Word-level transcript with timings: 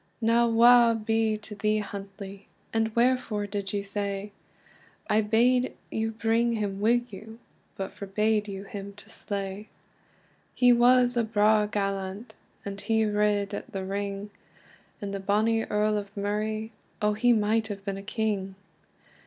"Now 0.19 0.47
wae 0.49 0.95
be 0.95 1.37
to 1.37 1.53
thee, 1.53 1.77
Huntly! 1.77 2.47
And 2.73 2.87
wherefore 2.95 3.45
did 3.45 3.71
you 3.71 3.83
sae? 3.83 4.31
I 5.07 5.21
bade 5.21 5.75
you 5.91 6.09
bring 6.09 6.53
him 6.53 6.77
wi 6.79 7.03
you, 7.11 7.37
But 7.77 7.91
forbade 7.91 8.47
you 8.47 8.63
him 8.63 8.93
to 8.93 9.11
slay." 9.11 9.69
He 10.55 10.73
was 10.73 11.15
a 11.15 11.23
braw 11.23 11.67
gallant, 11.67 12.33
And 12.65 12.81
he 12.81 13.05
rid 13.05 13.53
at 13.53 13.73
the 13.73 13.85
ring; 13.85 14.31
And 15.03 15.13
the 15.13 15.19
bonny 15.19 15.65
Earl 15.65 15.99
of 15.99 16.17
Murray, 16.17 16.71
Oh 16.99 17.13
he 17.13 17.31
might 17.31 17.67
have 17.67 17.85
been 17.85 17.97
a 17.97 18.01
King! 18.01 18.55